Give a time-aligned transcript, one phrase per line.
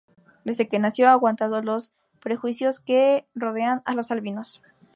[0.45, 1.93] Desde que nació, ha aguantado los
[2.23, 4.59] prejuicios que rodean a los albinos.